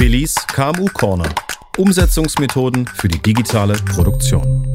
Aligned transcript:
Willis 0.00 0.34
KMU 0.46 0.86
Corner. 0.94 1.28
Umsetzungsmethoden 1.76 2.86
für 2.86 3.06
die 3.06 3.18
digitale 3.18 3.74
Produktion. 3.74 4.66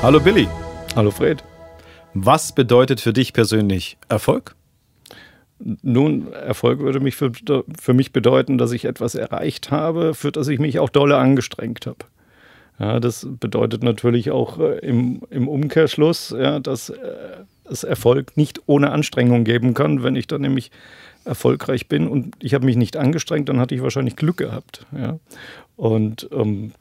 Hallo 0.00 0.18
Billy. 0.18 0.48
Hallo 0.96 1.10
Fred. 1.10 1.44
Was 2.14 2.54
bedeutet 2.54 3.02
für 3.02 3.12
dich 3.12 3.34
persönlich 3.34 3.98
Erfolg? 4.08 4.56
Nun, 5.58 6.32
Erfolg 6.32 6.78
würde 6.78 7.00
mich 7.00 7.16
für, 7.16 7.32
für 7.78 7.92
mich 7.92 8.12
bedeuten, 8.12 8.56
dass 8.56 8.72
ich 8.72 8.86
etwas 8.86 9.14
erreicht 9.14 9.70
habe, 9.70 10.14
für 10.14 10.32
das 10.32 10.48
ich 10.48 10.58
mich 10.58 10.78
auch 10.78 10.88
dolle 10.88 11.18
angestrengt 11.18 11.84
habe. 11.84 12.06
Ja, 12.78 12.98
das 12.98 13.26
bedeutet 13.28 13.82
natürlich 13.82 14.30
auch 14.30 14.58
äh, 14.58 14.78
im, 14.78 15.22
im 15.30 15.48
Umkehrschluss, 15.48 16.34
ja, 16.36 16.58
dass 16.58 16.90
äh, 16.90 16.96
es 17.64 17.84
Erfolg 17.84 18.36
nicht 18.36 18.62
ohne 18.66 18.90
Anstrengung 18.90 19.44
geben 19.44 19.74
kann. 19.74 20.02
Wenn 20.02 20.16
ich 20.16 20.26
dann 20.26 20.42
nämlich 20.42 20.70
erfolgreich 21.24 21.88
bin 21.88 22.08
und 22.08 22.34
ich 22.40 22.52
habe 22.52 22.66
mich 22.66 22.76
nicht 22.76 22.96
angestrengt, 22.96 23.48
dann 23.48 23.60
hatte 23.60 23.74
ich 23.74 23.82
wahrscheinlich 23.82 24.16
Glück 24.16 24.36
gehabt. 24.36 24.86
Ja. 24.96 25.18
Und 25.76 26.28
ähm, 26.32 26.72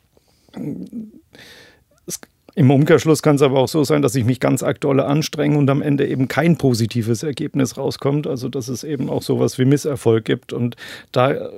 es 2.06 2.20
im 2.56 2.70
Umkehrschluss 2.70 3.22
kann 3.22 3.36
es 3.36 3.42
aber 3.42 3.60
auch 3.60 3.68
so 3.68 3.84
sein, 3.84 4.02
dass 4.02 4.16
ich 4.16 4.26
mich 4.26 4.40
ganz 4.40 4.64
aktuell 4.64 5.00
anstrenge 5.00 5.58
und 5.58 5.70
am 5.70 5.82
Ende 5.82 6.08
eben 6.08 6.28
kein 6.28 6.58
positives 6.58 7.24
Ergebnis 7.24 7.78
rauskommt. 7.78 8.28
Also 8.28 8.50
dass 8.50 8.68
es 8.68 8.84
eben 8.84 9.10
auch 9.10 9.22
sowas 9.22 9.58
wie 9.60 9.66
Misserfolg 9.66 10.26
gibt. 10.26 10.54
Und 10.54 10.76
da 11.12 11.50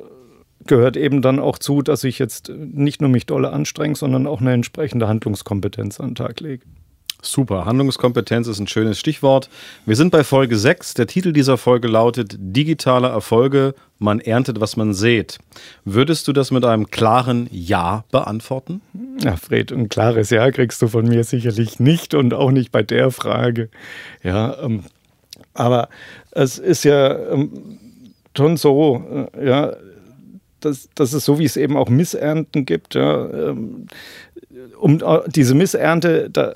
gehört 0.67 0.97
eben 0.97 1.21
dann 1.21 1.39
auch 1.39 1.57
zu, 1.57 1.81
dass 1.81 2.03
ich 2.03 2.19
jetzt 2.19 2.49
nicht 2.49 3.01
nur 3.01 3.09
mich 3.09 3.25
dolle 3.25 3.51
anstrenge, 3.51 3.95
sondern 3.95 4.27
auch 4.27 4.41
eine 4.41 4.53
entsprechende 4.53 5.07
Handlungskompetenz 5.07 5.99
an 5.99 6.09
den 6.09 6.15
Tag 6.15 6.39
lege. 6.39 6.63
Super, 7.21 7.65
Handlungskompetenz 7.65 8.47
ist 8.47 8.59
ein 8.59 8.67
schönes 8.67 8.99
Stichwort. 8.99 9.49
Wir 9.85 9.95
sind 9.95 10.11
bei 10.11 10.23
Folge 10.23 10.57
6. 10.57 10.93
Der 10.93 11.07
Titel 11.07 11.33
dieser 11.33 11.57
Folge 11.57 11.87
lautet 11.87 12.35
Digitale 12.37 13.07
Erfolge, 13.07 13.73
man 13.97 14.19
erntet, 14.19 14.61
was 14.61 14.77
man 14.77 14.93
sät. 14.93 15.39
Würdest 15.85 16.27
du 16.27 16.33
das 16.33 16.51
mit 16.51 16.65
einem 16.65 16.91
klaren 16.91 17.47
Ja 17.51 18.03
beantworten? 18.11 18.81
Ja, 19.23 19.37
Fred, 19.37 19.71
ein 19.71 19.89
klares 19.89 20.29
Ja 20.29 20.51
kriegst 20.51 20.81
du 20.81 20.87
von 20.87 21.07
mir 21.07 21.23
sicherlich 21.23 21.79
nicht 21.79 22.13
und 22.13 22.33
auch 22.35 22.51
nicht 22.51 22.71
bei 22.71 22.83
der 22.83 23.09
Frage. 23.09 23.69
Ja, 24.21 24.61
ähm, 24.61 24.83
aber 25.55 25.89
es 26.31 26.59
ist 26.59 26.83
ja 26.83 27.17
ähm, 27.29 27.79
schon 28.37 28.57
so, 28.57 29.29
äh, 29.33 29.47
ja, 29.47 29.73
dass, 30.65 30.89
dass 30.95 31.13
es 31.13 31.25
so 31.25 31.39
wie 31.39 31.45
es 31.45 31.57
eben 31.57 31.77
auch 31.77 31.89
Missernten 31.89 32.65
gibt, 32.65 32.95
ja, 32.95 33.29
ähm, 33.29 33.87
um 34.79 35.01
äh, 35.01 35.19
diese 35.27 35.55
Missernte, 35.55 36.29
da 36.29 36.55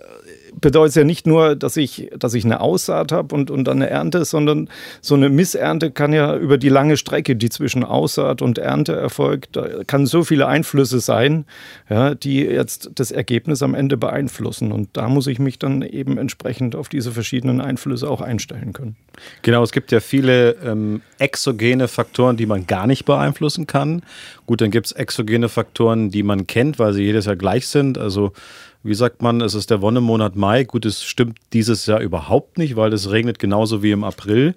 bedeutet 0.62 0.96
ja 0.96 1.04
nicht 1.04 1.28
nur, 1.28 1.56
dass 1.56 1.78
ich, 1.78 2.10
dass 2.18 2.34
ich 2.34 2.46
eine 2.46 2.62
Aussaat 2.62 3.12
habe 3.12 3.36
und, 3.36 3.52
und 3.52 3.66
dann 3.66 3.78
eine 3.78 3.90
Ernte, 3.90 4.26
sondern 4.26 4.70
so 5.02 5.16
eine 5.16 5.30
Missernte 5.30 5.92
kann 5.92 6.14
ja 6.14 6.36
über 6.36 6.58
die 6.58 6.70
lange 6.70 6.98
Strecke, 6.98 7.36
die 7.36 7.50
zwischen 7.50 7.84
Aussaat 7.84 8.42
und 8.42 8.58
Ernte 8.58 8.96
erfolgt, 8.96 9.56
da 9.56 9.84
kann 9.86 10.06
so 10.06 10.24
viele 10.24 10.48
Einflüsse 10.48 11.00
sein, 11.00 11.46
ja, 11.90 12.16
die 12.16 12.42
jetzt 12.42 12.92
das 12.96 13.12
Ergebnis 13.12 13.64
am 13.64 13.74
Ende 13.74 13.98
beeinflussen. 13.98 14.72
Und 14.72 14.90
da 14.94 15.08
muss 15.10 15.28
ich 15.28 15.40
mich 15.40 15.60
dann 15.60 15.82
eben 15.82 16.18
entsprechend 16.18 16.76
auf 16.76 16.90
diese 16.90 17.12
verschiedenen 17.12 17.62
Einflüsse 17.62 18.10
auch 18.10 18.22
einstellen 18.22 18.74
können. 18.74 18.96
Genau, 19.42 19.64
es 19.64 19.72
gibt 19.72 19.92
ja 19.92 20.00
viele 20.00 20.52
ähm, 20.64 21.02
exogene 21.18 21.88
Faktoren, 21.88 22.38
die 22.38 22.46
man 22.46 22.68
gar 22.68 22.88
nicht 22.88 23.06
beeinflussen 23.06 23.68
kann. 23.68 24.04
Gut, 24.46 24.62
dann 24.62 24.72
gibt 24.72 24.88
es 24.88 24.92
exogene 24.94 25.50
Faktoren, 25.50 26.10
die 26.10 26.24
man 26.24 26.48
kennt, 26.48 26.80
weil 26.80 26.94
sie 26.94 27.04
jedes 27.04 27.26
Jahr 27.26 27.36
gleich 27.36 27.68
sind. 27.68 27.98
Also 27.98 28.34
wie 28.83 28.94
sagt 28.94 29.22
man, 29.22 29.41
es 29.41 29.53
ist 29.53 29.69
der 29.69 29.81
Wonnemonat 29.81 30.35
Mai. 30.35 30.63
Gut, 30.63 30.85
es 30.85 31.03
stimmt 31.03 31.38
dieses 31.53 31.85
Jahr 31.85 31.99
überhaupt 31.99 32.58
nicht, 32.58 32.75
weil 32.75 32.94
es 32.94 33.11
regnet 33.11 33.39
genauso 33.39 33.83
wie 33.83 33.91
im 33.91 34.03
April. 34.03 34.55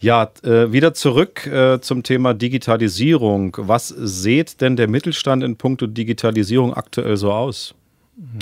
Ja, 0.00 0.30
äh, 0.42 0.72
wieder 0.72 0.94
zurück 0.94 1.46
äh, 1.46 1.78
zum 1.80 2.02
Thema 2.02 2.32
Digitalisierung. 2.32 3.54
Was 3.58 3.88
seht 3.88 4.62
denn 4.62 4.76
der 4.76 4.88
Mittelstand 4.88 5.44
in 5.44 5.56
puncto 5.56 5.86
Digitalisierung 5.86 6.72
aktuell 6.72 7.18
so 7.18 7.32
aus? 7.32 7.74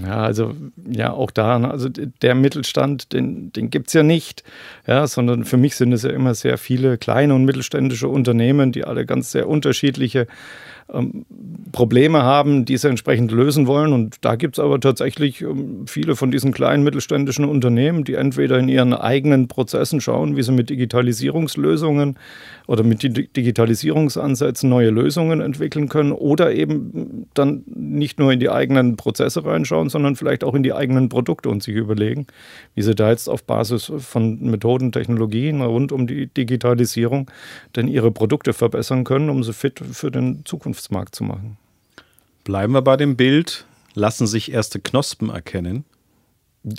Ja, 0.05 0.23
also 0.23 0.55
ja, 0.91 1.13
auch 1.13 1.31
da, 1.31 1.59
ne, 1.59 1.71
also 1.71 1.89
der 1.89 2.35
Mittelstand, 2.35 3.13
den, 3.13 3.53
den 3.53 3.71
gibt 3.71 3.89
es 3.89 3.95
ja 3.95 4.03
nicht, 4.03 4.43
ja, 4.87 5.07
sondern 5.07 5.45
für 5.45 5.57
mich 5.57 5.77
sind 5.77 5.93
es 5.93 6.03
ja 6.03 6.11
immer 6.11 6.35
sehr 6.35 6.59
viele 6.59 6.99
kleine 6.99 7.35
und 7.35 7.45
mittelständische 7.45 8.09
Unternehmen, 8.09 8.73
die 8.73 8.85
alle 8.85 9.07
ganz 9.07 9.31
sehr 9.31 9.49
unterschiedliche 9.49 10.27
ähm, 10.93 11.27
Probleme 11.73 12.23
haben, 12.23 12.65
die 12.65 12.77
sie 12.77 12.89
entsprechend 12.89 13.31
lösen 13.31 13.67
wollen. 13.67 13.93
Und 13.93 14.17
da 14.23 14.37
gibt 14.37 14.57
es 14.59 14.65
aber 14.65 14.81
tatsächlich 14.81 15.43
ähm, 15.43 15.85
viele 15.87 16.17
von 16.17 16.31
diesen 16.31 16.53
kleinen 16.53 16.83
mittelständischen 16.83 17.45
Unternehmen, 17.45 18.05
die 18.05 18.15
entweder 18.15 18.59
in 18.59 18.69
ihren 18.69 18.95
eigenen 18.95 19.49
Prozessen 19.49 20.01
schauen, 20.01 20.37
wie 20.37 20.43
sie 20.43 20.53
mit 20.53 20.71
Digitalisierungslösungen 20.71 22.19
oder 22.67 22.85
mit 22.85 23.03
Digitalisierungsansätzen 23.03 24.69
neue 24.69 24.91
Lösungen 24.91 25.41
entwickeln 25.41 25.89
können 25.89 26.13
oder 26.13 26.53
eben 26.53 27.27
dann 27.35 27.65
nicht 27.67 28.19
nur 28.19 28.33
in 28.33 28.41
die 28.41 28.51
eigenen 28.51 28.97
Prozesse 28.97 29.45
reinschauen, 29.45 29.89
sondern 29.89 30.17
vielleicht 30.17 30.45
auch 30.45 30.55
in 30.55 30.63
die 30.63 30.73
eigenen 30.73 31.09
Produkte 31.09 31.49
und 31.49 31.63
sich 31.63 31.75
überlegen, 31.75 32.27
wie 32.75 32.83
sie 32.83 32.95
da 32.95 33.11
jetzt 33.11 33.29
auf 33.29 33.45
Basis 33.45 33.93
von 33.99 34.41
Methoden, 34.51 34.93
Technologien 34.93 35.61
rund 35.61 35.93
um 35.93 36.07
die 36.07 36.27
Digitalisierung 36.27 37.31
denn 37.77 37.89
ihre 37.89 38.11
Produkte 38.11 38.53
verbessern 38.53 39.05
können, 39.05 39.31
um 39.31 39.43
sie 39.43 39.53
fit 39.53 39.81
für 39.81 40.11
den 40.11 40.45
Zukunftsmarkt 40.79 41.15
zu 41.15 41.25
machen. 41.25 41.59
Bleiben 42.45 42.73
wir 42.73 42.83
bei 42.83 42.97
dem 42.97 43.17
Bild. 43.17 43.67
Lassen 43.95 44.27
sich 44.27 44.53
erste 44.53 44.81
Knospen 44.81 45.29
erkennen? 45.29 45.85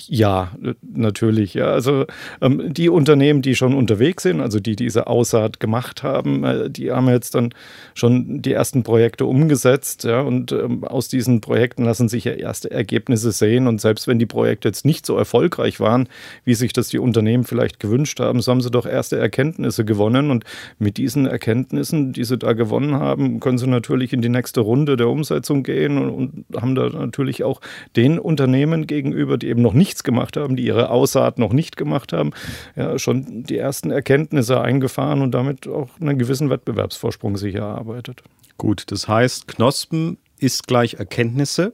Ja, 0.07 0.51
natürlich. 0.81 1.53
Ja. 1.53 1.67
Also 1.67 2.05
ähm, 2.41 2.73
die 2.73 2.89
Unternehmen, 2.89 3.41
die 3.41 3.55
schon 3.55 3.73
unterwegs 3.73 4.23
sind, 4.23 4.41
also 4.41 4.59
die 4.59 4.75
diese 4.75 5.07
Aussaat 5.07 5.59
gemacht 5.59 6.03
haben, 6.03 6.44
äh, 6.44 6.69
die 6.69 6.91
haben 6.91 7.07
jetzt 7.09 7.35
dann 7.35 7.53
schon 7.94 8.41
die 8.41 8.53
ersten 8.53 8.83
Projekte 8.83 9.25
umgesetzt. 9.25 10.03
Ja, 10.03 10.22
und 10.22 10.51
ähm, 10.51 10.83
aus 10.83 11.07
diesen 11.07 11.41
Projekten 11.41 11.83
lassen 11.83 12.09
sich 12.09 12.23
ja 12.23 12.33
erste 12.33 12.72
Ergebnisse 12.72 13.31
sehen. 13.31 13.67
Und 13.67 13.81
selbst 13.81 14.07
wenn 14.07 14.19
die 14.19 14.25
Projekte 14.25 14.67
jetzt 14.67 14.85
nicht 14.85 15.05
so 15.05 15.17
erfolgreich 15.17 15.79
waren, 15.79 16.07
wie 16.45 16.55
sich 16.55 16.73
das 16.73 16.89
die 16.89 16.99
Unternehmen 16.99 17.44
vielleicht 17.44 17.79
gewünscht 17.79 18.19
haben, 18.19 18.41
so 18.41 18.51
haben 18.51 18.61
sie 18.61 18.72
doch 18.72 18.85
erste 18.85 19.17
Erkenntnisse 19.17 19.85
gewonnen. 19.85 20.31
Und 20.31 20.44
mit 20.78 20.97
diesen 20.97 21.25
Erkenntnissen, 21.25 22.13
die 22.13 22.23
sie 22.23 22.38
da 22.38 22.53
gewonnen 22.53 22.95
haben, 22.95 23.39
können 23.39 23.57
sie 23.57 23.67
natürlich 23.67 24.13
in 24.13 24.22
die 24.22 24.29
nächste 24.29 24.61
Runde 24.61 24.97
der 24.97 25.09
Umsetzung 25.09 25.63
gehen 25.63 25.97
und, 25.97 26.09
und 26.09 26.61
haben 26.61 26.75
da 26.75 26.89
natürlich 26.89 27.44
auch 27.44 27.61
den 27.95 28.19
Unternehmen 28.19 28.88
gegenüber, 28.88 29.38
die 29.38 29.47
eben 29.47 29.61
noch 29.61 29.73
nichts 29.79 30.03
gemacht 30.03 30.38
haben, 30.38 30.56
die 30.56 30.66
ihre 30.66 30.91
Aussaat 30.91 31.40
noch 31.40 31.53
nicht 31.53 31.78
gemacht 31.78 32.13
haben, 32.13 32.31
ja, 32.75 33.00
schon 33.00 33.44
die 33.44 33.57
ersten 33.57 33.90
Erkenntnisse 33.90 34.62
eingefahren 34.62 35.22
und 35.23 35.31
damit 35.31 35.67
auch 35.67 35.90
einen 36.00 36.19
gewissen 36.19 36.51
Wettbewerbsvorsprung 36.51 37.38
sich 37.38 37.56
erarbeitet. 37.56 38.22
Gut, 38.57 38.91
das 38.91 39.07
heißt, 39.07 39.47
Knospen 39.47 40.17
ist 40.38 40.67
gleich 40.67 40.95
Erkenntnisse. 40.95 41.73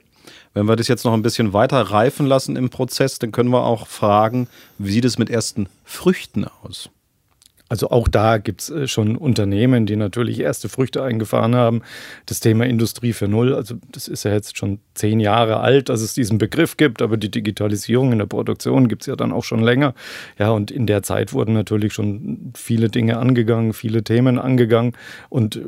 Wenn 0.53 0.67
wir 0.67 0.75
das 0.75 0.87
jetzt 0.87 1.03
noch 1.03 1.13
ein 1.13 1.21
bisschen 1.21 1.51
weiter 1.51 1.81
reifen 1.81 2.25
lassen 2.25 2.55
im 2.55 2.69
Prozess, 2.69 3.19
dann 3.19 3.31
können 3.31 3.49
wir 3.49 3.65
auch 3.65 3.87
fragen, 3.87 4.47
wie 4.77 4.91
sieht 4.91 5.05
es 5.05 5.17
mit 5.17 5.29
ersten 5.29 5.67
Früchten 5.83 6.45
aus? 6.63 6.89
Also 7.67 7.89
auch 7.89 8.07
da 8.07 8.37
gibt 8.37 8.61
es 8.61 8.69
äh, 8.69 8.87
schon 8.87 9.15
Unternehmen, 9.15 9.85
die 9.85 9.95
natürlich 9.95 10.39
erste 10.39 10.69
Früchte 10.69 11.03
eingefahren 11.03 11.55
haben. 11.55 11.81
Das 12.27 12.39
Thema 12.39 12.65
Industrie 12.65 13.11
für 13.11 13.27
Null, 13.27 13.55
also 13.55 13.75
das 13.91 14.07
ist 14.07 14.23
ja 14.23 14.31
jetzt 14.31 14.57
schon 14.57 14.79
zehn 14.93 15.19
Jahre 15.19 15.59
alt, 15.61 15.89
dass 15.89 16.01
es 16.01 16.13
diesen 16.13 16.37
Begriff 16.37 16.77
gibt, 16.77 17.01
aber 17.01 17.17
die 17.17 17.31
Digitalisierung 17.31 18.11
in 18.11 18.19
der 18.19 18.27
Produktion 18.27 18.87
gibt 18.87 19.01
es 19.01 19.07
ja 19.07 19.15
dann 19.15 19.31
auch 19.31 19.43
schon 19.43 19.63
länger. 19.63 19.95
Ja, 20.37 20.51
und 20.51 20.69
in 20.69 20.85
der 20.85 21.01
Zeit 21.01 21.33
wurden 21.33 21.53
natürlich 21.53 21.93
schon 21.93 22.53
viele 22.55 22.89
Dinge 22.89 23.17
angegangen, 23.17 23.73
viele 23.73 24.03
Themen 24.03 24.37
angegangen 24.37 24.93
und 25.29 25.55
äh, 25.55 25.61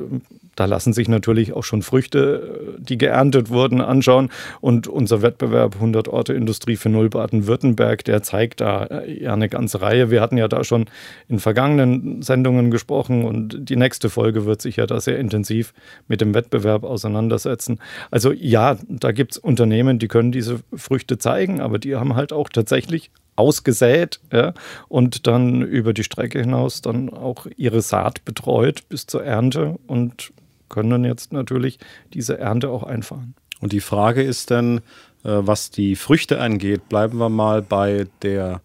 da 0.58 0.66
lassen 0.66 0.92
sich 0.92 1.08
natürlich 1.08 1.54
auch 1.54 1.64
schon 1.64 1.84
Früchte, 1.84 2.76
äh, 2.78 2.82
die 2.82 2.98
geerntet 2.98 3.50
wurden, 3.50 3.80
anschauen. 3.80 4.30
Und 4.60 4.88
unser 4.88 5.22
Wettbewerb 5.22 5.76
100 5.76 6.08
Orte 6.08 6.34
Industrie 6.34 6.76
für 6.76 6.90
Null 6.90 7.10
Baden-Württemberg, 7.10 8.04
der 8.04 8.24
zeigt 8.24 8.60
da 8.62 9.04
ja 9.06 9.34
eine 9.34 9.50
ganze 9.50 9.82
Reihe. 9.82 10.10
Wir 10.10 10.20
hatten 10.20 10.36
ja 10.36 10.48
da 10.48 10.64
schon 10.64 10.86
in 11.30 11.40
vergangenen 11.40 11.87
Sendungen 12.22 12.72
gesprochen 12.72 13.26
und 13.26 13.70
die 13.70 13.76
nächste 13.76 14.10
Folge 14.10 14.46
wird 14.46 14.62
sich 14.62 14.78
ja 14.78 14.86
da 14.86 15.00
sehr 15.00 15.20
intensiv 15.20 15.74
mit 16.08 16.22
dem 16.22 16.34
Wettbewerb 16.34 16.84
auseinandersetzen. 16.84 17.80
Also 18.12 18.32
ja, 18.32 18.78
da 18.88 19.12
gibt 19.12 19.34
es 19.34 19.38
Unternehmen, 19.38 20.00
die 20.00 20.08
können 20.08 20.32
diese 20.32 20.60
Früchte 20.74 21.18
zeigen, 21.18 21.62
aber 21.62 21.80
die 21.80 21.96
haben 21.96 22.16
halt 22.16 22.34
auch 22.34 22.50
tatsächlich 22.50 23.12
ausgesät 23.36 24.20
ja, 24.34 24.54
und 24.88 25.28
dann 25.28 25.62
über 25.62 25.94
die 25.94 26.04
Strecke 26.04 26.40
hinaus 26.40 26.82
dann 26.82 27.10
auch 27.10 27.46
ihre 27.56 27.82
Saat 27.82 28.26
betreut 28.26 28.90
bis 28.90 29.06
zur 29.06 29.24
Ernte 29.24 29.78
und 29.88 30.34
können 30.70 30.90
dann 30.90 31.06
jetzt 31.06 31.32
natürlich 31.32 31.80
diese 32.14 32.38
Ernte 32.40 32.70
auch 32.70 32.84
einfahren. 32.84 33.36
Und 33.62 33.74
die 33.74 33.80
Frage 33.80 34.22
ist 34.22 34.52
dann, 34.52 34.78
äh, 34.78 34.82
was 35.24 35.72
die 35.72 35.96
Früchte 35.96 36.40
angeht, 36.40 36.90
bleiben 36.90 37.18
wir 37.18 37.30
mal 37.30 37.62
bei 37.62 38.08
der 38.22 38.62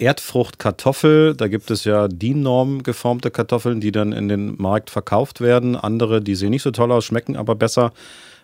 Erdfruchtkartoffel. 0.00 1.34
Da 1.34 1.48
gibt 1.48 1.70
es 1.70 1.84
ja 1.84 2.08
DIN-Norm 2.08 2.82
geformte 2.82 3.30
Kartoffeln, 3.30 3.80
die 3.80 3.92
dann 3.92 4.12
in 4.12 4.28
den 4.28 4.60
Markt 4.60 4.90
verkauft 4.90 5.40
werden. 5.40 5.76
Andere, 5.76 6.20
die 6.20 6.34
sehen 6.34 6.50
nicht 6.50 6.62
so 6.62 6.70
toll 6.70 6.90
aus, 6.92 7.04
schmecken 7.04 7.36
aber 7.36 7.54
besser. 7.54 7.92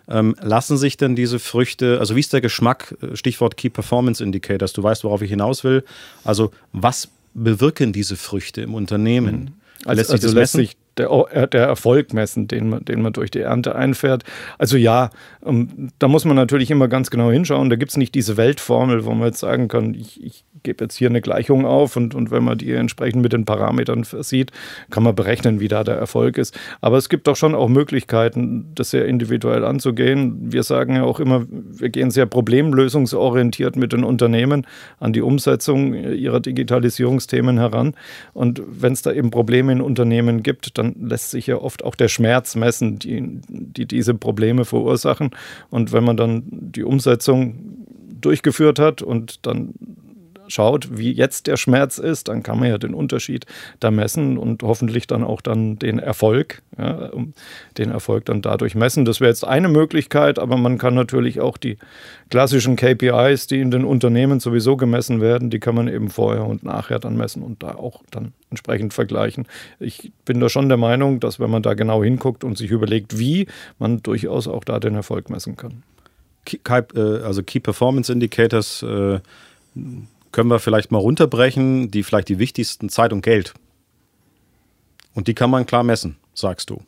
Ähm, 0.09 0.35
lassen 0.41 0.77
sich 0.77 0.95
denn 0.95 1.15
diese 1.17 1.37
Früchte, 1.37 1.99
also 1.99 2.15
wie 2.15 2.21
ist 2.21 2.31
der 2.31 2.39
Geschmack, 2.39 2.95
äh, 3.01 3.17
Stichwort 3.17 3.57
Key 3.57 3.69
Performance 3.69 4.23
Indicators, 4.23 4.71
du 4.71 4.81
weißt, 4.81 5.03
worauf 5.03 5.21
ich 5.21 5.29
hinaus 5.29 5.65
will. 5.65 5.83
Also 6.23 6.51
was 6.71 7.09
bewirken 7.33 7.91
diese 7.91 8.15
Früchte 8.15 8.61
im 8.61 8.73
Unternehmen? 8.73 9.35
Mhm. 9.35 9.53
Also, 9.85 9.99
lässt 9.99 10.09
sich, 10.11 10.23
also 10.23 10.35
lässt 10.35 10.53
sich 10.53 10.77
der, 10.97 11.09
äh, 11.31 11.47
der, 11.47 11.67
Erfolg 11.67 12.13
messen, 12.13 12.47
den 12.47 12.69
man, 12.69 12.85
den 12.85 13.01
man 13.01 13.13
durch 13.13 13.31
die 13.31 13.39
Ernte 13.39 13.75
einfährt. 13.75 14.23
Also 14.57 14.77
ja, 14.77 15.09
ähm, 15.45 15.91
da 15.99 16.07
muss 16.07 16.25
man 16.25 16.35
natürlich 16.35 16.71
immer 16.71 16.87
ganz 16.87 17.09
genau 17.09 17.31
hinschauen. 17.31 17.69
Da 17.69 17.75
gibt 17.75 17.91
es 17.91 17.97
nicht 17.97 18.15
diese 18.15 18.37
Weltformel, 18.37 19.05
wo 19.05 19.11
man 19.13 19.27
jetzt 19.27 19.39
sagen 19.39 19.67
kann, 19.67 19.93
ich, 19.93 20.23
ich 20.23 20.45
gebe 20.63 20.83
jetzt 20.83 20.95
hier 20.95 21.09
eine 21.09 21.21
Gleichung 21.21 21.65
auf 21.65 21.95
und, 21.95 22.15
und 22.15 22.31
wenn 22.31 22.43
man 22.43 22.57
die 22.57 22.71
entsprechend 22.73 23.21
mit 23.21 23.33
den 23.33 23.45
Parametern 23.45 24.03
versieht, 24.03 24.51
kann 24.89 25.03
man 25.03 25.15
berechnen, 25.15 25.59
wie 25.59 25.67
da 25.67 25.83
der 25.83 25.95
Erfolg 25.95 26.37
ist. 26.37 26.57
Aber 26.81 26.97
es 26.97 27.09
gibt 27.09 27.27
doch 27.27 27.35
schon 27.35 27.55
auch 27.55 27.69
Möglichkeiten, 27.69 28.71
das 28.75 28.91
sehr 28.91 29.05
individuell 29.05 29.63
anzugehen. 29.63 30.51
Wir 30.51 30.63
sagen 30.63 30.95
ja 30.95 31.03
auch 31.03 31.19
immer, 31.19 31.45
wir 31.49 31.89
gehen 31.89 32.11
sehr 32.11 32.25
problemlösungsorientiert 32.25 33.75
mit 33.75 33.93
den 33.93 34.03
Unternehmen 34.03 34.65
an 34.99 35.13
die 35.13 35.21
Umsetzung 35.21 35.93
ihrer 35.93 36.39
Digitalisierungsthemen 36.39 37.57
heran. 37.57 37.93
Und 38.33 38.61
wenn 38.67 38.93
es 38.93 39.01
da 39.01 39.11
eben 39.11 39.31
Probleme 39.31 39.71
in 39.71 39.81
Unternehmen 39.81 40.43
gibt, 40.43 40.77
dann 40.77 40.86
lässt 40.99 41.31
sich 41.31 41.47
ja 41.47 41.57
oft 41.57 41.83
auch 41.83 41.95
der 41.95 42.07
Schmerz 42.07 42.55
messen, 42.55 42.99
die, 42.99 43.41
die 43.49 43.85
diese 43.85 44.13
Probleme 44.13 44.65
verursachen. 44.65 45.31
Und 45.69 45.91
wenn 45.91 46.03
man 46.03 46.17
dann 46.17 46.43
die 46.49 46.83
Umsetzung 46.83 47.85
durchgeführt 48.21 48.79
hat 48.79 49.01
und 49.01 49.45
dann 49.45 49.73
schaut, 50.47 50.97
wie 50.97 51.11
jetzt 51.11 51.47
der 51.47 51.57
Schmerz 51.57 51.97
ist, 51.97 52.27
dann 52.27 52.43
kann 52.43 52.59
man 52.59 52.69
ja 52.69 52.77
den 52.77 52.93
Unterschied 52.93 53.45
da 53.79 53.91
messen 53.91 54.37
und 54.37 54.63
hoffentlich 54.63 55.07
dann 55.07 55.23
auch 55.23 55.41
dann 55.41 55.77
den 55.79 55.99
Erfolg, 55.99 56.61
ja, 56.77 57.11
den 57.77 57.91
Erfolg 57.91 58.25
dann 58.25 58.41
dadurch 58.41 58.75
messen. 58.75 59.05
Das 59.05 59.19
wäre 59.19 59.29
jetzt 59.29 59.45
eine 59.45 59.67
Möglichkeit, 59.67 60.39
aber 60.39 60.57
man 60.57 60.77
kann 60.77 60.93
natürlich 60.93 61.39
auch 61.41 61.57
die 61.57 61.77
klassischen 62.29 62.75
KPIs, 62.75 63.47
die 63.47 63.61
in 63.61 63.71
den 63.71 63.85
Unternehmen 63.85 64.39
sowieso 64.39 64.77
gemessen 64.77 65.21
werden, 65.21 65.49
die 65.49 65.59
kann 65.59 65.75
man 65.75 65.87
eben 65.87 66.09
vorher 66.09 66.45
und 66.45 66.63
nachher 66.63 66.99
dann 66.99 67.17
messen 67.17 67.43
und 67.43 67.63
da 67.63 67.75
auch 67.75 68.03
dann 68.11 68.33
entsprechend 68.49 68.93
vergleichen. 68.93 69.47
Ich 69.79 70.11
bin 70.25 70.39
da 70.39 70.49
schon 70.49 70.69
der 70.69 70.77
Meinung, 70.77 71.19
dass 71.19 71.39
wenn 71.39 71.49
man 71.49 71.63
da 71.63 71.73
genau 71.73 72.03
hinguckt 72.03 72.43
und 72.43 72.57
sich 72.57 72.71
überlegt, 72.71 73.19
wie, 73.19 73.47
man 73.79 74.01
durchaus 74.03 74.47
auch 74.47 74.63
da 74.63 74.79
den 74.79 74.95
Erfolg 74.95 75.29
messen 75.29 75.55
kann. 75.55 75.83
Äh, 76.69 76.99
also 76.99 77.43
Key 77.43 77.59
Performance 77.59 78.11
Indicators 78.11 78.83
äh, 78.83 79.19
können 80.31 80.49
wir 80.49 80.59
vielleicht 80.59 80.91
mal 80.91 80.99
runterbrechen, 80.99 81.91
die 81.91 82.03
vielleicht 82.03 82.29
die 82.29 82.39
wichtigsten 82.39 82.89
Zeit 82.89 83.13
und 83.13 83.21
Geld. 83.21 83.53
Und 85.13 85.27
die 85.27 85.33
kann 85.33 85.49
man 85.49 85.65
klar 85.65 85.83
messen, 85.83 86.17
sagst 86.33 86.69
du. 86.69 86.81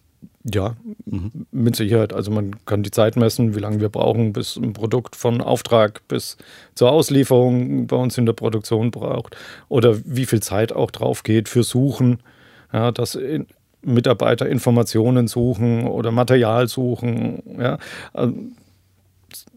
Ja, 0.43 0.75
mhm. 1.05 1.47
mit 1.51 1.75
Sicherheit. 1.75 2.13
Also 2.13 2.31
man 2.31 2.63
kann 2.65 2.83
die 2.83 2.91
Zeit 2.91 3.15
messen, 3.15 3.55
wie 3.55 3.59
lange 3.59 3.81
wir 3.81 3.89
brauchen, 3.89 4.31
bis 4.33 4.55
ein 4.55 4.73
Produkt 4.73 5.15
von 5.15 5.41
Auftrag 5.41 6.07
bis 6.07 6.37
zur 6.75 6.91
Auslieferung 6.91 7.87
bei 7.87 7.95
uns 7.95 8.17
in 8.17 8.25
der 8.25 8.33
Produktion 8.33 8.91
braucht. 8.91 9.35
Oder 9.67 9.97
wie 10.05 10.25
viel 10.25 10.41
Zeit 10.41 10.71
auch 10.71 10.91
drauf 10.91 11.23
geht 11.23 11.49
für 11.49 11.63
Suchen, 11.63 12.19
ja, 12.71 12.91
dass 12.91 13.17
Mitarbeiter 13.81 14.47
Informationen 14.47 15.27
suchen 15.27 15.87
oder 15.87 16.11
Material 16.11 16.67
suchen. 16.67 17.43
Ja. 17.59 17.77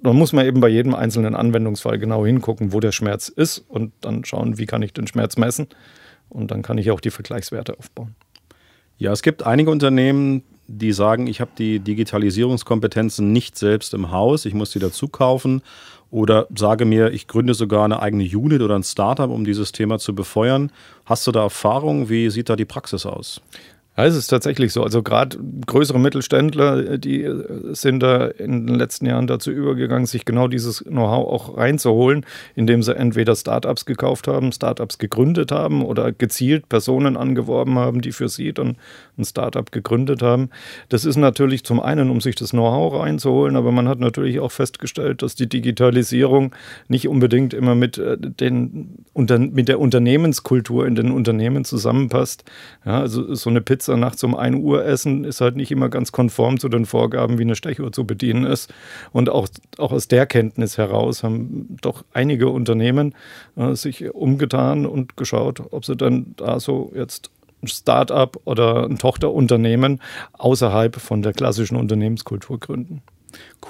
Man 0.03 0.17
muss 0.17 0.33
man 0.33 0.45
eben 0.45 0.61
bei 0.61 0.69
jedem 0.69 0.95
einzelnen 0.95 1.35
Anwendungsfall 1.37 1.99
genau 1.99 2.27
hingucken, 2.27 2.73
wo 2.73 2.81
der 2.81 2.93
Schmerz 2.93 3.29
ist 3.29 3.59
und 3.69 3.93
dann 4.01 4.25
schauen, 4.25 4.59
wie 4.59 4.67
kann 4.67 4.83
ich 4.83 4.93
den 4.93 5.07
Schmerz 5.07 5.37
messen. 5.37 5.69
Und 6.29 6.51
dann 6.51 6.63
kann 6.63 6.77
ich 6.79 6.91
auch 6.91 7.01
die 7.01 7.11
Vergleichswerte 7.11 7.79
aufbauen. 7.79 8.17
Ja, 8.99 9.13
es 9.13 9.23
gibt 9.23 9.45
einige 9.45 9.71
Unternehmen, 9.71 10.43
die 10.67 10.93
sagen, 10.93 11.27
ich 11.27 11.41
habe 11.41 11.51
die 11.57 11.79
Digitalisierungskompetenzen 11.79 13.33
nicht 13.33 13.57
selbst 13.57 13.95
im 13.95 14.11
Haus, 14.11 14.45
ich 14.45 14.55
muss 14.55 14.71
die 14.71 14.79
dazu 14.79 15.09
kaufen 15.09 15.63
oder 16.11 16.47
sage 16.55 16.85
mir, 16.85 17.11
ich 17.13 17.27
gründe 17.27 17.55
sogar 17.55 17.85
eine 17.85 18.01
eigene 18.01 18.25
Unit 18.25 18.63
oder 18.63 18.77
ein 18.77 18.85
Startup, 18.85 19.31
um 19.31 19.45
dieses 19.45 19.73
Thema 19.73 19.99
zu 19.99 20.15
befeuern. 20.15 20.71
Hast 21.05 21.27
du 21.27 21.33
da 21.33 21.43
Erfahrung? 21.43 22.09
Wie 22.09 22.31
sieht 22.31 22.49
da 22.49 22.57
die 22.57 22.65
Praxis 22.65 23.07
aus? 23.07 23.41
Ja, 23.95 24.07
es 24.07 24.17
ist 24.17 24.29
tatsächlich 24.29 24.73
so. 24.73 24.83
Also 24.83 25.03
gerade 25.03 25.39
größere 25.67 26.01
Mittelständler, 26.01 26.97
die 26.97 27.29
sind 27.73 28.03
da 28.03 28.27
in 28.27 28.67
den 28.67 28.77
letzten 28.77 29.05
Jahren 29.05 29.27
dazu 29.27 29.51
übergegangen, 29.51 30.07
sich 30.07 30.25
genau 30.25 30.49
dieses 30.49 30.83
Know-how 30.85 31.29
auch 31.29 31.59
reinzuholen, 31.59 32.25
indem 32.55 32.83
sie 32.83 32.97
entweder 32.97 33.37
Startups 33.37 33.85
gekauft 33.85 34.29
haben, 34.29 34.51
Startups 34.51 34.97
gegründet 34.97 35.53
haben 35.53 35.85
oder 35.85 36.11
gezielt 36.11 36.71
Personen 36.71 37.19
angeworben 37.19 37.79
haben, 37.79 38.01
die 38.01 38.13
für 38.13 38.31
sie 38.31 38.55
dann 38.55 38.77
ein 39.19 39.27
Startup 39.27 39.71
gegründet 39.71 40.23
haben. 40.23 40.49
Das 40.89 41.05
ist 41.05 41.17
natürlich 41.17 41.63
zum 41.63 41.79
einen, 41.79 42.09
um 42.09 42.23
sich 42.23 42.35
das 42.35 42.53
Know-how 42.53 42.99
reinzuholen, 42.99 43.57
aber 43.57 43.73
man 43.73 43.89
hat 43.89 44.01
natürlich 44.01 44.41
auch 44.41 44.53
festgestellt, 44.53 45.21
dass 45.21 45.35
die 45.35 45.51
Digitalisierung 45.51 46.55
nicht 46.89 47.09
unbedingt 47.09 47.53
immer 47.53 47.75
mit, 47.75 47.99
äh, 47.99 48.17
den, 48.19 49.05
mit 49.15 49.69
der 49.69 49.81
Unternehmenskultur 49.81 50.87
in 50.87 50.95
den 50.95 51.11
Unternehmen 51.11 51.67
zusammenpasst. 51.67 52.45
Ja, 52.87 53.01
also 53.01 53.35
so 53.35 53.51
eine 53.51 53.61
Pizza 53.61 53.82
Pizza 53.83 53.97
nachts 53.97 54.23
um 54.23 54.37
1 54.37 54.59
Uhr 54.59 54.85
essen, 54.85 55.25
ist 55.25 55.41
halt 55.41 55.57
nicht 55.57 55.73
immer 55.73 55.89
ganz 55.89 56.13
konform 56.13 56.61
zu 56.61 56.69
den 56.69 56.87
Vorgaben, 56.87 57.39
wie 57.39 57.43
eine 57.43 57.57
Stechuhr 57.57 57.91
zu 57.91 58.07
bedienen 58.07 58.45
ist. 58.45 58.73
Und 59.11 59.29
auch, 59.29 59.49
auch 59.79 59.91
aus 59.91 60.07
der 60.07 60.27
Kenntnis 60.27 60.79
heraus 60.79 61.25
haben 61.25 61.77
doch 61.81 62.05
einige 62.13 62.49
Unternehmen 62.49 63.15
äh, 63.57 63.75
sich 63.75 64.15
umgetan 64.15 64.87
und 64.87 65.17
geschaut, 65.17 65.61
ob 65.73 65.85
sie 65.85 65.97
dann 65.97 66.35
da 66.37 66.61
so 66.61 66.93
jetzt 66.95 67.31
ein 67.61 67.67
Start-up 67.67 68.39
oder 68.45 68.85
ein 68.85 68.99
Tochterunternehmen 68.99 70.01
außerhalb 70.35 70.97
von 70.97 71.23
der 71.23 71.33
klassischen 71.33 71.77
Unternehmenskultur 71.77 72.61
gründen. 72.61 73.03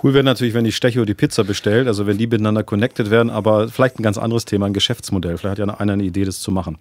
Cool 0.03 0.13
wäre 0.13 0.25
natürlich, 0.25 0.55
wenn 0.55 0.65
die 0.65 0.73
Stecho 0.73 1.05
die 1.05 1.15
Pizza 1.15 1.45
bestellt, 1.45 1.87
also 1.87 2.07
wenn 2.07 2.19
die 2.19 2.27
miteinander 2.27 2.65
connected 2.65 3.11
werden, 3.11 3.31
aber 3.31 3.69
vielleicht 3.69 3.99
ein 3.99 4.03
ganz 4.03 4.19
anderes 4.19 4.45
Thema, 4.45 4.67
ein 4.67 4.73
Geschäftsmodell. 4.73 5.39
Vielleicht 5.39 5.59
hat 5.61 5.67
ja 5.67 5.75
einer 5.75 5.93
eine 5.93 6.03
Idee, 6.03 6.25
das 6.25 6.41
zu 6.41 6.51
machen. 6.51 6.79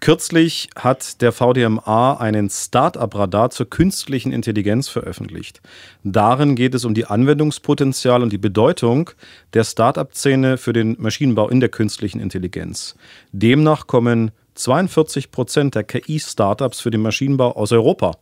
Kürzlich 0.00 0.70
hat 0.76 1.20
der 1.22 1.32
VDMA 1.32 2.14
einen 2.18 2.50
Start-up-Radar 2.50 3.50
zur 3.50 3.68
künstlichen 3.68 4.32
Intelligenz 4.32 4.88
veröffentlicht. 4.88 5.60
Darin 6.04 6.54
geht 6.54 6.74
es 6.74 6.84
um 6.84 6.94
die 6.94 7.06
Anwendungspotenzial 7.06 8.22
und 8.22 8.32
die 8.32 8.38
Bedeutung 8.38 9.10
der 9.54 9.64
Start-up-Szene 9.64 10.56
für 10.56 10.72
den 10.72 10.96
Maschinenbau 11.00 11.48
in 11.48 11.58
der 11.58 11.68
künstlichen 11.68 12.20
Intelligenz. 12.20 12.94
Demnach 13.32 13.88
kommen 13.88 14.30
42 14.54 15.32
Prozent 15.32 15.74
der 15.74 15.82
KI-Startups 15.82 16.80
für 16.80 16.90
den 16.90 17.02
Maschinenbau 17.02 17.52
aus 17.52 17.72
Europa 17.72 18.12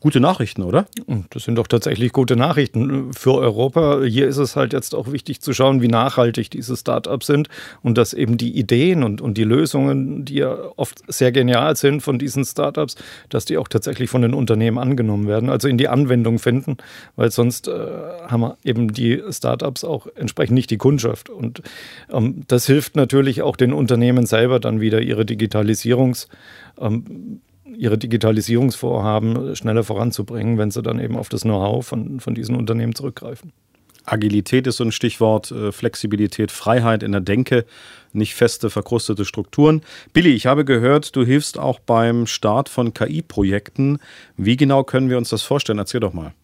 Gute 0.00 0.18
Nachrichten, 0.18 0.62
oder? 0.62 0.86
Das 1.28 1.44
sind 1.44 1.56
doch 1.56 1.66
tatsächlich 1.66 2.12
gute 2.12 2.34
Nachrichten 2.34 3.12
für 3.12 3.34
Europa. 3.34 4.00
Hier 4.02 4.26
ist 4.28 4.38
es 4.38 4.56
halt 4.56 4.72
jetzt 4.72 4.94
auch 4.94 5.12
wichtig 5.12 5.42
zu 5.42 5.52
schauen, 5.52 5.82
wie 5.82 5.88
nachhaltig 5.88 6.50
diese 6.50 6.74
Startups 6.74 7.26
sind 7.26 7.48
und 7.82 7.98
dass 7.98 8.14
eben 8.14 8.38
die 8.38 8.56
Ideen 8.58 9.02
und, 9.02 9.20
und 9.20 9.36
die 9.36 9.44
Lösungen, 9.44 10.24
die 10.24 10.36
ja 10.36 10.56
oft 10.76 11.02
sehr 11.08 11.32
genial 11.32 11.76
sind 11.76 12.00
von 12.00 12.18
diesen 12.18 12.46
Startups, 12.46 12.96
dass 13.28 13.44
die 13.44 13.58
auch 13.58 13.68
tatsächlich 13.68 14.08
von 14.08 14.22
den 14.22 14.32
Unternehmen 14.32 14.78
angenommen 14.78 15.28
werden, 15.28 15.50
also 15.50 15.68
in 15.68 15.76
die 15.76 15.88
Anwendung 15.88 16.38
finden, 16.38 16.78
weil 17.16 17.30
sonst 17.30 17.68
äh, 17.68 17.72
haben 18.26 18.54
eben 18.64 18.94
die 18.94 19.22
Startups 19.28 19.84
auch 19.84 20.06
entsprechend 20.14 20.54
nicht 20.54 20.70
die 20.70 20.78
Kundschaft. 20.78 21.28
Und 21.28 21.60
ähm, 22.10 22.44
das 22.48 22.66
hilft 22.66 22.96
natürlich 22.96 23.42
auch 23.42 23.56
den 23.56 23.74
Unternehmen 23.74 24.24
selber 24.24 24.60
dann 24.60 24.80
wieder 24.80 25.02
ihre 25.02 25.24
Digitalisierungs- 25.24 26.26
ähm, 26.80 27.42
ihre 27.80 27.96
Digitalisierungsvorhaben 27.96 29.56
schneller 29.56 29.84
voranzubringen, 29.84 30.58
wenn 30.58 30.70
sie 30.70 30.82
dann 30.82 31.00
eben 31.00 31.16
auf 31.16 31.30
das 31.30 31.42
Know-how 31.42 31.86
von, 31.86 32.20
von 32.20 32.34
diesen 32.34 32.54
Unternehmen 32.54 32.94
zurückgreifen. 32.94 33.52
Agilität 34.04 34.66
ist 34.66 34.76
so 34.76 34.84
ein 34.84 34.92
Stichwort, 34.92 35.50
äh, 35.50 35.72
Flexibilität, 35.72 36.52
Freiheit 36.52 37.02
in 37.02 37.12
der 37.12 37.22
Denke, 37.22 37.64
nicht 38.12 38.34
feste, 38.34 38.68
verkrustete 38.68 39.24
Strukturen. 39.24 39.82
Billy, 40.12 40.30
ich 40.30 40.46
habe 40.46 40.64
gehört, 40.66 41.16
du 41.16 41.24
hilfst 41.24 41.58
auch 41.58 41.78
beim 41.78 42.26
Start 42.26 42.68
von 42.68 42.92
KI-Projekten. 42.92 43.98
Wie 44.36 44.56
genau 44.56 44.84
können 44.84 45.08
wir 45.08 45.16
uns 45.16 45.30
das 45.30 45.42
vorstellen? 45.42 45.78
Erzähl 45.78 46.00
doch 46.00 46.12
mal. 46.12 46.34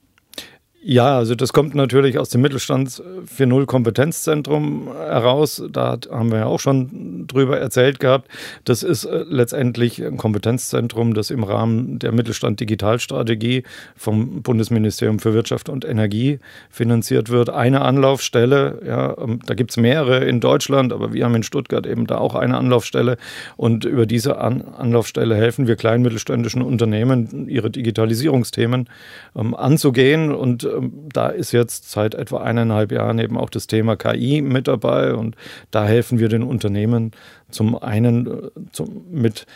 Ja, 0.88 1.16
also 1.16 1.34
das 1.34 1.52
kommt 1.52 1.74
natürlich 1.74 2.16
aus 2.16 2.28
dem 2.28 2.42
Mittelstand 2.42 2.90
4.0 2.90 3.66
Kompetenzzentrum 3.66 4.86
heraus. 4.94 5.60
Da 5.68 5.98
haben 6.12 6.30
wir 6.30 6.38
ja 6.38 6.46
auch 6.46 6.60
schon 6.60 7.26
drüber 7.26 7.58
erzählt 7.58 7.98
gehabt. 7.98 8.28
Das 8.62 8.84
ist 8.84 9.04
äh, 9.04 9.24
letztendlich 9.28 10.00
ein 10.00 10.16
Kompetenzzentrum, 10.16 11.14
das 11.14 11.30
im 11.30 11.42
Rahmen 11.42 11.98
der 11.98 12.12
Mittelstand 12.12 12.60
Digitalstrategie 12.60 13.64
vom 13.96 14.42
Bundesministerium 14.42 15.18
für 15.18 15.34
Wirtschaft 15.34 15.68
und 15.68 15.84
Energie 15.84 16.38
finanziert 16.70 17.30
wird. 17.30 17.50
Eine 17.50 17.80
Anlaufstelle, 17.80 18.80
ja, 18.86 19.18
ähm, 19.18 19.40
da 19.44 19.54
gibt 19.54 19.72
es 19.72 19.78
mehrere 19.78 20.24
in 20.24 20.38
Deutschland, 20.38 20.92
aber 20.92 21.12
wir 21.12 21.24
haben 21.24 21.34
in 21.34 21.42
Stuttgart 21.42 21.84
eben 21.84 22.06
da 22.06 22.18
auch 22.18 22.36
eine 22.36 22.56
Anlaufstelle. 22.56 23.16
Und 23.56 23.84
über 23.84 24.06
diese 24.06 24.38
An 24.38 24.62
Anlaufstelle 24.62 25.34
helfen 25.34 25.66
wir 25.66 25.74
kleinen 25.74 26.04
mittelständischen 26.04 26.62
Unternehmen, 26.62 27.48
ihre 27.48 27.70
Digitalisierungsthemen 27.70 28.88
ähm, 29.34 29.52
anzugehen 29.56 30.32
und 30.32 30.64
ähm, 30.76 31.08
da 31.12 31.28
ist 31.28 31.52
jetzt 31.52 31.90
seit 31.90 32.14
etwa 32.14 32.42
eineinhalb 32.42 32.92
Jahren 32.92 33.18
eben 33.18 33.36
auch 33.36 33.50
das 33.50 33.66
Thema 33.66 33.96
KI 33.96 34.42
mit 34.42 34.68
dabei 34.68 35.14
und 35.14 35.36
da 35.70 35.84
helfen 35.84 36.18
wir 36.18 36.28
den 36.28 36.42
Unternehmen 36.42 37.12
zum 37.50 37.76
einen 37.76 38.26
äh, 38.26 38.50
zum, 38.72 39.04
mit 39.10 39.46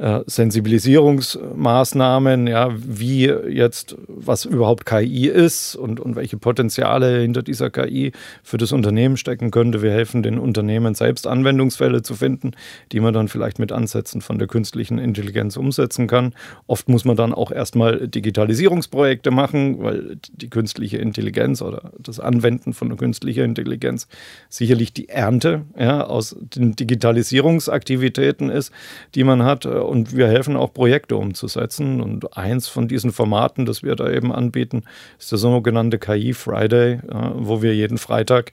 äh, 0.00 0.24
Sensibilisierungsmaßnahmen, 0.26 2.46
ja, 2.46 2.70
wie 2.74 3.26
jetzt, 3.26 3.96
was 4.08 4.46
überhaupt 4.46 4.86
KI 4.86 5.26
ist 5.26 5.76
und, 5.76 6.00
und 6.00 6.16
welche 6.16 6.38
Potenziale 6.38 7.20
hinter 7.20 7.42
dieser 7.42 7.68
KI 7.68 8.12
für 8.42 8.56
das 8.56 8.72
Unternehmen 8.72 9.18
stecken 9.18 9.50
könnte. 9.50 9.82
Wir 9.82 9.92
helfen 9.92 10.22
den 10.22 10.38
Unternehmen 10.38 10.94
selbst 10.94 11.26
Anwendungsfälle 11.26 12.00
zu 12.00 12.14
finden, 12.14 12.52
die 12.92 13.00
man 13.00 13.12
dann 13.12 13.28
vielleicht 13.28 13.58
mit 13.58 13.72
Ansätzen 13.72 14.22
von 14.22 14.38
der 14.38 14.48
künstlichen 14.48 14.98
Intelligenz 14.98 15.58
umsetzen 15.58 16.06
kann. 16.06 16.32
Oft 16.66 16.88
muss 16.88 17.04
man 17.04 17.16
dann 17.16 17.34
auch 17.34 17.52
erstmal 17.52 18.08
Digitalisierungsprojekte 18.08 19.30
machen, 19.30 19.82
weil 19.82 20.16
die 20.32 20.48
künstliche 20.48 20.96
Intelligenz 20.96 21.60
oder 21.60 21.92
das 21.98 22.20
Anwenden 22.20 22.72
von 22.72 22.96
künstlicher 22.96 23.44
Intelligenz 23.44 24.08
sicherlich 24.48 24.94
die 24.94 25.10
Ernte 25.10 25.66
ja, 25.78 26.04
aus 26.04 26.36
den 26.40 26.74
Digitalisierungsaktivitäten 26.74 28.48
ist, 28.48 28.72
die 29.14 29.24
man 29.24 29.42
hat 29.42 29.66
und 29.90 30.16
wir 30.16 30.28
helfen 30.28 30.56
auch 30.56 30.72
Projekte 30.72 31.16
umzusetzen. 31.16 32.00
Und 32.00 32.36
eins 32.36 32.68
von 32.68 32.88
diesen 32.88 33.12
Formaten, 33.12 33.66
das 33.66 33.82
wir 33.82 33.96
da 33.96 34.10
eben 34.10 34.32
anbieten, 34.32 34.84
ist 35.18 35.30
der 35.32 35.38
sogenannte 35.38 35.98
KI 35.98 36.32
Friday, 36.32 37.00
wo 37.34 37.60
wir 37.60 37.74
jeden 37.74 37.98
Freitag 37.98 38.52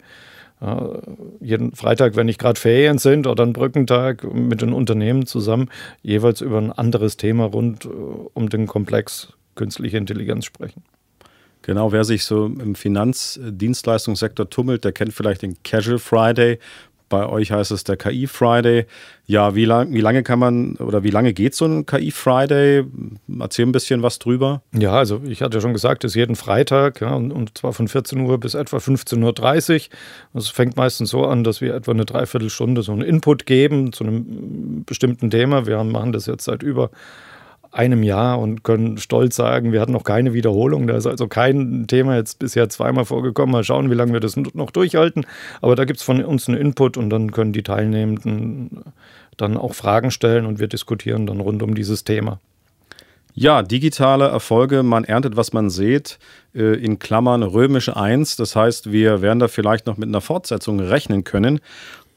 jeden 1.39 1.75
Freitag, 1.75 2.15
wenn 2.15 2.25
nicht 2.25 2.39
gerade 2.39 2.59
Ferien 2.59 2.97
sind 2.97 3.27
oder 3.27 3.43
ein 3.43 3.53
Brückentag 3.53 4.23
mit 4.33 4.63
den 4.63 4.73
Unternehmen 4.73 5.27
zusammen, 5.27 5.69
jeweils 6.01 6.41
über 6.41 6.57
ein 6.57 6.71
anderes 6.71 7.15
Thema 7.15 7.45
rund 7.45 7.85
äh, 7.85 7.89
um 7.89 8.49
den 8.49 8.65
Komplex 8.65 9.33
künstliche 9.53 9.97
Intelligenz 9.97 10.45
sprechen. 10.45 10.83
Genau, 11.61 11.91
wer 11.91 12.05
sich 12.05 12.23
so 12.23 12.45
im 12.45 12.75
Finanzdienstleistungssektor 12.75 14.49
tummelt, 14.49 14.85
der 14.85 14.93
kennt 14.93 15.13
vielleicht 15.13 15.41
den 15.41 15.61
Casual 15.63 15.99
Friday, 15.99 16.59
bei 17.09 17.27
euch 17.27 17.51
heißt 17.51 17.71
es 17.71 17.83
der 17.83 17.97
KI 17.97 18.27
Friday. 18.27 18.85
Ja, 19.25 19.55
wie, 19.55 19.65
lang, 19.65 19.93
wie 19.93 20.01
lange 20.01 20.23
kann 20.23 20.39
man 20.39 20.75
oder 20.75 21.03
wie 21.03 21.09
lange 21.09 21.33
geht 21.33 21.55
so 21.55 21.65
ein 21.65 21.85
KI 21.85 22.11
Friday? 22.11 22.85
Erzähl 23.39 23.65
ein 23.65 23.71
bisschen 23.71 24.03
was 24.03 24.19
drüber. 24.19 24.61
Ja, 24.73 24.93
also 24.93 25.21
ich 25.25 25.41
hatte 25.41 25.57
ja 25.57 25.61
schon 25.61 25.73
gesagt, 25.73 26.03
es 26.03 26.11
ist 26.11 26.15
jeden 26.15 26.35
Freitag 26.35 27.01
ja, 27.01 27.13
und, 27.13 27.31
und, 27.31 27.57
zwar 27.57 27.73
von 27.73 27.87
14 27.87 28.19
Uhr 28.21 28.39
bis 28.39 28.53
etwa 28.53 28.77
15.30 28.77 29.73
Uhr. 29.73 29.81
Es 30.33 30.49
fängt 30.49 30.77
meistens 30.77 31.09
so 31.09 31.25
an, 31.25 31.43
dass 31.43 31.61
wir 31.61 31.75
etwa 31.75 31.91
eine 31.91 32.05
Dreiviertelstunde 32.05 32.81
so 32.81 32.91
einen 32.91 33.01
Input 33.01 33.45
geben 33.45 33.93
zu 33.93 34.03
einem 34.03 34.85
bestimmten 34.85 35.29
Thema. 35.29 35.65
Wir 35.65 35.83
machen 35.83 36.11
das 36.11 36.25
jetzt 36.25 36.45
seit 36.45 36.63
über 36.63 36.89
einem 37.77 38.01
Jahr 38.01 38.39
und 38.39 38.63
können 38.63 38.97
stolz 38.97 39.35
sagen, 39.35 39.71
wir 39.71 39.79
hatten 39.79 39.91
noch 39.91 40.03
keine 40.03 40.33
Wiederholung. 40.33 40.87
Da 40.87 40.97
ist 40.97 41.05
also 41.05 41.27
kein 41.27 41.85
Thema 41.87 42.15
jetzt 42.15 42.39
bisher 42.39 42.69
zweimal 42.69 43.05
vorgekommen. 43.05 43.51
Mal 43.51 43.63
schauen, 43.63 43.91
wie 43.91 43.95
lange 43.95 44.13
wir 44.13 44.19
das 44.19 44.35
noch 44.35 44.71
durchhalten. 44.71 45.25
Aber 45.61 45.75
da 45.75 45.85
gibt 45.85 45.99
es 45.99 46.05
von 46.05 46.23
uns 46.23 46.47
einen 46.47 46.57
Input 46.57 46.97
und 46.97 47.09
dann 47.09 47.31
können 47.31 47.53
die 47.53 47.63
Teilnehmenden 47.63 48.83
dann 49.37 49.57
auch 49.57 49.75
Fragen 49.75 50.09
stellen 50.09 50.45
und 50.45 50.59
wir 50.59 50.67
diskutieren 50.67 51.27
dann 51.27 51.39
rund 51.39 51.61
um 51.61 51.75
dieses 51.75 52.03
Thema. 52.03 52.39
Ja, 53.35 53.61
digitale 53.61 54.25
Erfolge, 54.25 54.81
man 54.81 55.03
erntet, 55.03 55.37
was 55.37 55.53
man 55.53 55.69
sieht, 55.69 56.17
äh, 56.55 56.73
in 56.83 56.97
Klammern 56.97 57.43
römisch 57.43 57.87
1. 57.87 58.35
Das 58.37 58.55
heißt, 58.55 58.91
wir 58.91 59.21
werden 59.21 59.37
da 59.37 59.47
vielleicht 59.47 59.85
noch 59.85 59.97
mit 59.97 60.09
einer 60.09 60.21
Fortsetzung 60.21 60.79
rechnen 60.79 61.23
können. 61.23 61.59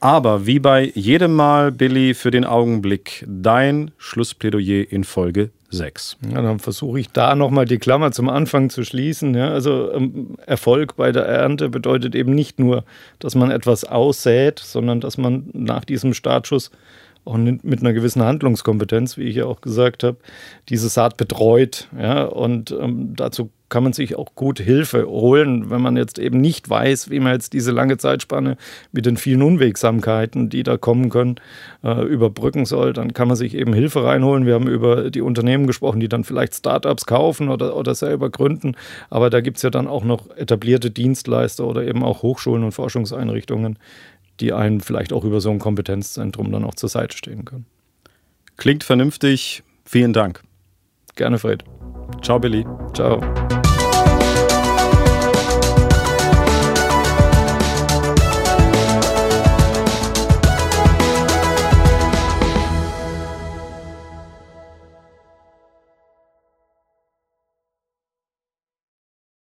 Aber 0.01 0.47
wie 0.47 0.57
bei 0.57 0.91
jedem 0.95 1.35
Mal, 1.35 1.71
Billy, 1.71 2.15
für 2.15 2.31
den 2.31 2.43
Augenblick 2.43 3.23
dein 3.27 3.91
Schlussplädoyer 3.99 4.91
in 4.91 5.03
Folge 5.03 5.51
6. 5.69 6.17
Ja, 6.33 6.41
dann 6.41 6.57
versuche 6.57 6.99
ich 6.99 7.11
da 7.11 7.35
nochmal 7.35 7.65
die 7.65 7.77
Klammer 7.77 8.11
zum 8.11 8.27
Anfang 8.27 8.71
zu 8.71 8.83
schließen. 8.83 9.35
Ja, 9.35 9.49
also 9.49 9.93
ähm, 9.93 10.37
Erfolg 10.43 10.95
bei 10.95 11.11
der 11.11 11.25
Ernte 11.25 11.69
bedeutet 11.69 12.15
eben 12.15 12.33
nicht 12.33 12.59
nur, 12.59 12.83
dass 13.19 13.35
man 13.35 13.51
etwas 13.51 13.83
aussät, 13.83 14.57
sondern 14.57 15.01
dass 15.01 15.19
man 15.19 15.49
nach 15.53 15.85
diesem 15.85 16.15
Startschuss 16.15 16.71
auch 17.23 17.37
mit 17.37 17.81
einer 17.81 17.93
gewissen 17.93 18.23
Handlungskompetenz, 18.23 19.17
wie 19.17 19.25
ich 19.25 19.35
ja 19.35 19.45
auch 19.45 19.61
gesagt 19.61 20.03
habe, 20.03 20.17
diese 20.69 20.89
Saat 20.89 21.17
betreut. 21.17 21.87
Ja, 21.95 22.23
und 22.23 22.71
ähm, 22.71 23.15
dazu 23.15 23.51
kann 23.71 23.83
man 23.83 23.93
sich 23.93 24.17
auch 24.17 24.35
gut 24.35 24.59
Hilfe 24.59 25.07
holen, 25.07 25.69
wenn 25.69 25.81
man 25.81 25.95
jetzt 25.95 26.19
eben 26.19 26.41
nicht 26.41 26.69
weiß, 26.69 27.09
wie 27.09 27.21
man 27.21 27.31
jetzt 27.31 27.53
diese 27.53 27.71
lange 27.71 27.97
Zeitspanne 27.97 28.57
mit 28.91 29.05
den 29.05 29.15
vielen 29.15 29.41
Unwegsamkeiten, 29.41 30.49
die 30.49 30.63
da 30.63 30.75
kommen 30.75 31.09
können, 31.09 31.35
äh, 31.81 32.03
überbrücken 32.03 32.65
soll. 32.65 32.91
Dann 32.91 33.13
kann 33.13 33.29
man 33.29 33.37
sich 33.37 33.55
eben 33.55 33.73
Hilfe 33.73 34.03
reinholen. 34.03 34.45
Wir 34.45 34.55
haben 34.55 34.67
über 34.67 35.09
die 35.09 35.21
Unternehmen 35.21 35.67
gesprochen, 35.67 36.01
die 36.01 36.09
dann 36.09 36.25
vielleicht 36.25 36.53
Startups 36.53 37.05
kaufen 37.05 37.47
oder, 37.47 37.77
oder 37.77 37.95
selber 37.95 38.29
gründen. 38.29 38.75
Aber 39.09 39.29
da 39.29 39.39
gibt 39.39 39.57
es 39.57 39.63
ja 39.63 39.69
dann 39.69 39.87
auch 39.87 40.03
noch 40.03 40.29
etablierte 40.35 40.91
Dienstleister 40.91 41.65
oder 41.65 41.83
eben 41.87 42.03
auch 42.03 42.23
Hochschulen 42.23 42.65
und 42.65 42.73
Forschungseinrichtungen, 42.73 43.79
die 44.41 44.51
einen 44.51 44.81
vielleicht 44.81 45.13
auch 45.13 45.23
über 45.23 45.39
so 45.39 45.49
ein 45.49 45.59
Kompetenzzentrum 45.59 46.51
dann 46.51 46.65
auch 46.65 46.75
zur 46.75 46.89
Seite 46.89 47.15
stehen 47.15 47.45
können. 47.45 47.65
Klingt 48.57 48.83
vernünftig. 48.83 49.63
Vielen 49.85 50.11
Dank. 50.11 50.43
Gerne, 51.15 51.39
Fred. 51.39 51.63
Ciao, 52.21 52.37
Billy. 52.37 52.65
Ciao. 52.93 53.21